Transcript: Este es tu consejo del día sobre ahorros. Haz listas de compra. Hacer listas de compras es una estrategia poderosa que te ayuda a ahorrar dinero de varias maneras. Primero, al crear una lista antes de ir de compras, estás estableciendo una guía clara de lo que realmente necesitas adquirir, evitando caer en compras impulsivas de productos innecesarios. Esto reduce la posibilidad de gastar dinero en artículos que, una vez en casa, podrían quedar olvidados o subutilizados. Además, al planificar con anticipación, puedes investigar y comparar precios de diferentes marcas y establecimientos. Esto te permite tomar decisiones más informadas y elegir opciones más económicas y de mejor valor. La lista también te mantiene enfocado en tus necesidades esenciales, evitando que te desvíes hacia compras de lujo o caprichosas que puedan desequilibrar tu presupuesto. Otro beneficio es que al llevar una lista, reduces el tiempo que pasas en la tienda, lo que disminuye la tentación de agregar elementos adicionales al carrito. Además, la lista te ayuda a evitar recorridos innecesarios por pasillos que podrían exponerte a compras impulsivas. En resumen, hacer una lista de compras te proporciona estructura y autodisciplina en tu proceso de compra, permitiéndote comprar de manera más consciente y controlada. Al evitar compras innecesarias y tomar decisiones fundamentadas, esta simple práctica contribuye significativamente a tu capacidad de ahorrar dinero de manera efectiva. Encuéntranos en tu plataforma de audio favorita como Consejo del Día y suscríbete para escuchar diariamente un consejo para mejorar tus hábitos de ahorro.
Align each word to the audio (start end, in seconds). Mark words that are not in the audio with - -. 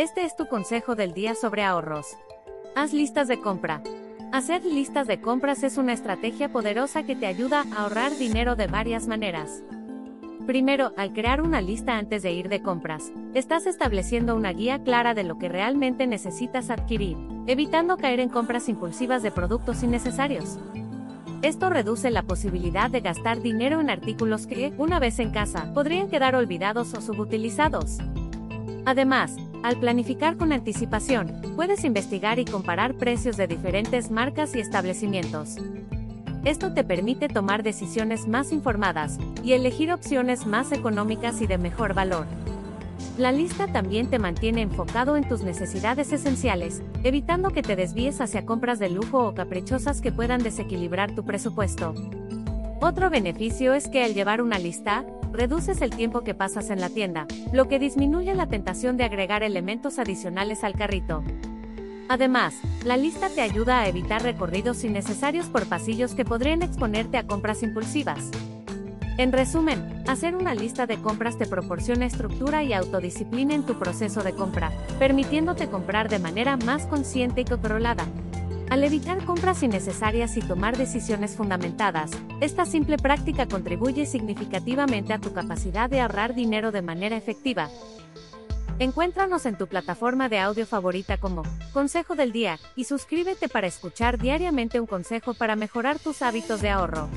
Este 0.00 0.24
es 0.24 0.34
tu 0.34 0.46
consejo 0.46 0.94
del 0.94 1.12
día 1.12 1.34
sobre 1.34 1.62
ahorros. 1.62 2.16
Haz 2.74 2.94
listas 2.94 3.28
de 3.28 3.38
compra. 3.38 3.82
Hacer 4.32 4.64
listas 4.64 5.06
de 5.06 5.20
compras 5.20 5.62
es 5.62 5.76
una 5.76 5.92
estrategia 5.92 6.50
poderosa 6.50 7.02
que 7.02 7.14
te 7.14 7.26
ayuda 7.26 7.66
a 7.70 7.82
ahorrar 7.82 8.16
dinero 8.16 8.56
de 8.56 8.66
varias 8.66 9.06
maneras. 9.06 9.62
Primero, 10.46 10.94
al 10.96 11.12
crear 11.12 11.42
una 11.42 11.60
lista 11.60 11.98
antes 11.98 12.22
de 12.22 12.32
ir 12.32 12.48
de 12.48 12.62
compras, 12.62 13.12
estás 13.34 13.66
estableciendo 13.66 14.34
una 14.34 14.54
guía 14.54 14.82
clara 14.82 15.12
de 15.12 15.22
lo 15.22 15.36
que 15.36 15.50
realmente 15.50 16.06
necesitas 16.06 16.70
adquirir, 16.70 17.18
evitando 17.46 17.98
caer 17.98 18.20
en 18.20 18.30
compras 18.30 18.70
impulsivas 18.70 19.22
de 19.22 19.32
productos 19.32 19.82
innecesarios. 19.82 20.58
Esto 21.42 21.68
reduce 21.68 22.10
la 22.10 22.22
posibilidad 22.22 22.90
de 22.90 23.02
gastar 23.02 23.42
dinero 23.42 23.82
en 23.82 23.90
artículos 23.90 24.46
que, 24.46 24.72
una 24.78 24.98
vez 24.98 25.18
en 25.18 25.30
casa, 25.30 25.70
podrían 25.74 26.08
quedar 26.08 26.36
olvidados 26.36 26.94
o 26.94 27.02
subutilizados. 27.02 27.98
Además, 28.86 29.36
al 29.62 29.78
planificar 29.78 30.36
con 30.36 30.52
anticipación, 30.52 31.40
puedes 31.54 31.84
investigar 31.84 32.38
y 32.38 32.44
comparar 32.44 32.94
precios 32.94 33.36
de 33.36 33.46
diferentes 33.46 34.10
marcas 34.10 34.54
y 34.56 34.60
establecimientos. 34.60 35.56
Esto 36.44 36.72
te 36.72 36.84
permite 36.84 37.28
tomar 37.28 37.62
decisiones 37.62 38.26
más 38.26 38.52
informadas 38.52 39.18
y 39.44 39.52
elegir 39.52 39.92
opciones 39.92 40.46
más 40.46 40.72
económicas 40.72 41.42
y 41.42 41.46
de 41.46 41.58
mejor 41.58 41.92
valor. 41.92 42.26
La 43.18 43.32
lista 43.32 43.66
también 43.66 44.08
te 44.08 44.18
mantiene 44.18 44.62
enfocado 44.62 45.18
en 45.18 45.28
tus 45.28 45.42
necesidades 45.42 46.10
esenciales, 46.12 46.82
evitando 47.04 47.50
que 47.50 47.62
te 47.62 47.76
desvíes 47.76 48.22
hacia 48.22 48.46
compras 48.46 48.78
de 48.78 48.88
lujo 48.88 49.26
o 49.26 49.34
caprichosas 49.34 50.00
que 50.00 50.12
puedan 50.12 50.42
desequilibrar 50.42 51.14
tu 51.14 51.22
presupuesto. 51.22 51.92
Otro 52.80 53.10
beneficio 53.10 53.74
es 53.74 53.88
que 53.88 54.02
al 54.02 54.14
llevar 54.14 54.40
una 54.40 54.58
lista, 54.58 55.04
reduces 55.32 55.82
el 55.82 55.90
tiempo 55.90 56.22
que 56.22 56.34
pasas 56.34 56.70
en 56.70 56.80
la 56.80 56.88
tienda, 56.88 57.26
lo 57.52 57.68
que 57.68 57.78
disminuye 57.78 58.34
la 58.34 58.46
tentación 58.46 58.96
de 58.96 59.04
agregar 59.04 59.42
elementos 59.42 59.98
adicionales 59.98 60.64
al 60.64 60.74
carrito. 60.74 61.22
Además, 62.08 62.54
la 62.84 62.96
lista 62.96 63.28
te 63.28 63.40
ayuda 63.40 63.80
a 63.80 63.88
evitar 63.88 64.22
recorridos 64.22 64.82
innecesarios 64.82 65.46
por 65.46 65.66
pasillos 65.66 66.14
que 66.14 66.24
podrían 66.24 66.62
exponerte 66.62 67.18
a 67.18 67.26
compras 67.26 67.62
impulsivas. 67.62 68.30
En 69.16 69.32
resumen, 69.32 70.02
hacer 70.08 70.34
una 70.34 70.54
lista 70.54 70.86
de 70.86 70.96
compras 70.96 71.36
te 71.36 71.46
proporciona 71.46 72.06
estructura 72.06 72.62
y 72.62 72.72
autodisciplina 72.72 73.54
en 73.54 73.64
tu 73.64 73.78
proceso 73.78 74.22
de 74.22 74.32
compra, 74.32 74.72
permitiéndote 74.98 75.68
comprar 75.68 76.08
de 76.08 76.18
manera 76.18 76.56
más 76.56 76.86
consciente 76.86 77.42
y 77.42 77.44
controlada. 77.44 78.06
Al 78.70 78.84
evitar 78.84 79.24
compras 79.24 79.64
innecesarias 79.64 80.36
y 80.36 80.42
tomar 80.42 80.76
decisiones 80.76 81.34
fundamentadas, 81.34 82.12
esta 82.40 82.64
simple 82.64 82.98
práctica 82.98 83.46
contribuye 83.46 84.06
significativamente 84.06 85.12
a 85.12 85.18
tu 85.18 85.32
capacidad 85.32 85.90
de 85.90 86.00
ahorrar 86.00 86.36
dinero 86.36 86.70
de 86.70 86.80
manera 86.80 87.16
efectiva. 87.16 87.68
Encuéntranos 88.78 89.44
en 89.44 89.58
tu 89.58 89.66
plataforma 89.66 90.28
de 90.28 90.38
audio 90.38 90.66
favorita 90.66 91.18
como 91.18 91.42
Consejo 91.72 92.14
del 92.14 92.30
Día 92.30 92.60
y 92.76 92.84
suscríbete 92.84 93.48
para 93.48 93.66
escuchar 93.66 94.18
diariamente 94.18 94.78
un 94.78 94.86
consejo 94.86 95.34
para 95.34 95.56
mejorar 95.56 95.98
tus 95.98 96.22
hábitos 96.22 96.62
de 96.62 96.70
ahorro. 96.70 97.08